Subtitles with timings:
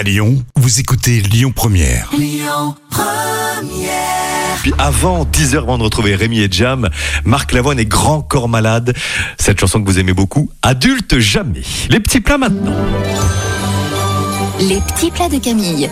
[0.00, 2.08] À Lyon, vous écoutez Lyon Première.
[2.08, 2.40] Puis
[4.78, 6.88] avant 10h avant de retrouver Rémi et Jam,
[7.26, 8.96] Marc Lavoine est Grand Corps Malade.
[9.36, 11.60] Cette chanson que vous aimez beaucoup, Adulte Jamais.
[11.90, 12.72] Les petits plats maintenant.
[14.58, 15.90] Les petits plats de Camille.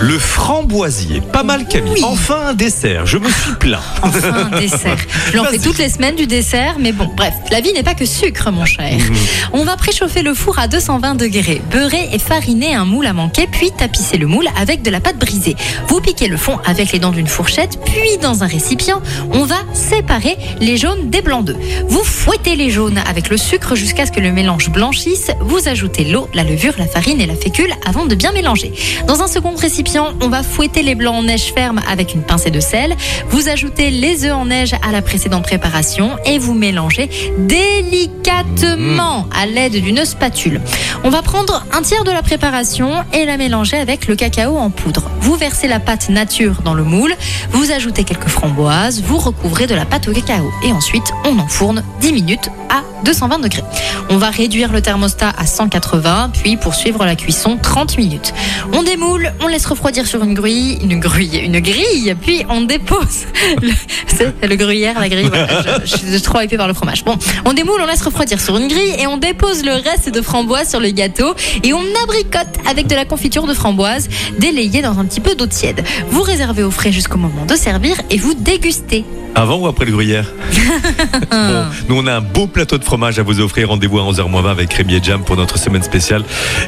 [0.00, 1.20] Le framboisier.
[1.20, 1.92] Pas mal Camille.
[1.94, 2.00] Oui.
[2.04, 3.06] Enfin un dessert.
[3.06, 3.80] Je me suis plaint.
[4.02, 4.96] Enfin, un dessert.
[5.32, 7.94] Je l'en fais toutes les semaines du dessert, mais bon, bref, la vie n'est pas
[7.94, 8.92] que sucre, mon cher.
[8.92, 9.16] Mhm.
[9.52, 13.46] On va préchauffer le four à 220 degrés, beurrer et fariner un moule à manquer,
[13.50, 15.56] puis tapisser le moule avec de la pâte brisée.
[15.88, 19.00] Vous piquez le fond avec les dents d'une fourchette, puis dans un récipient,
[19.32, 21.56] on va séparer les jaunes des blancs d'œufs.
[21.88, 25.30] Vous fouettez les jaunes avec le sucre jusqu'à ce que le mélange blanchisse.
[25.40, 28.72] Vous ajoutez l'eau, la levure, la farine et la fécule avant de bien mélanger.
[29.06, 29.83] Dans un second récipient,
[30.20, 32.96] on va fouetter les blancs en neige ferme avec une pincée de sel.
[33.28, 39.46] Vous ajoutez les œufs en neige à la précédente préparation et vous mélangez délicatement à
[39.46, 40.60] l'aide d'une spatule.
[41.04, 44.70] On va prendre un tiers de la préparation et la mélanger avec le cacao en
[44.70, 45.10] poudre.
[45.20, 47.14] Vous versez la pâte nature dans le moule,
[47.50, 51.84] vous ajoutez quelques framboises, vous recouvrez de la pâte au cacao et ensuite on enfourne
[52.00, 53.64] 10 minutes à 220 degrés.
[54.10, 58.34] On va réduire le thermostat à 180 puis poursuivre la cuisson 30 minutes.
[58.72, 63.26] On démoule, on laisse refroidir sur une grille, une grille, une grille, puis on dépose
[63.60, 63.72] le,
[64.06, 65.26] c'est le gruyère, la grille.
[65.28, 67.04] voilà, je, je suis trop hypée par le fromage.
[67.04, 70.22] Bon, on démoule, on laisse refroidir sur une grille et on dépose le reste de
[70.22, 74.08] framboise sur le gâteau et on abricote avec de la confiture de framboise
[74.38, 75.82] délayée dans un petit peu d'eau tiède.
[76.08, 79.04] Vous réservez au frais jusqu'au moment de servir et vous dégustez.
[79.34, 80.32] Avant ou après le gruyère
[81.32, 83.68] Bon, nous on a un beau plateau de fromage à vous offrir.
[83.68, 86.22] Rendez-vous à 11h20 avec Rémi et Jam pour notre semaine spéciale.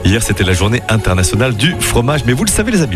[0.05, 2.23] Hier c'était la journée internationale du fromage.
[2.27, 2.96] Mais vous le savez les amis,